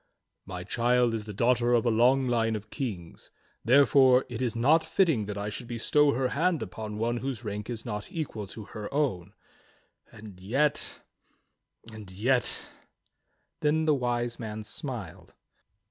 "My 0.47 0.63
child 0.63 1.13
is 1.13 1.25
the 1.25 1.31
daughter 1.35 1.75
of 1.75 1.85
a 1.85 1.91
long 1.91 2.25
line 2.27 2.55
of 2.55 2.71
kings, 2.71 3.29
therefore 3.63 4.25
it 4.29 4.41
is 4.41 4.55
not 4.55 4.83
fitting 4.83 5.27
that 5.27 5.37
I 5.37 5.49
should 5.49 5.67
bestow 5.67 6.11
her 6.13 6.29
hand 6.29 6.63
upon 6.63 6.97
one 6.97 7.17
whose 7.17 7.43
rank 7.43 7.69
is 7.69 7.85
not 7.85 8.11
equal 8.11 8.47
to 8.47 8.63
her 8.63 8.91
own; 8.91 9.33
and 10.11 10.39
yet— 10.39 10.99
and 11.93 12.09
yet 12.09 12.65
—"Then 13.61 13.85
the 13.85 13.93
Wise 13.93 14.39
Man 14.39 14.63
smiled. 14.63 15.35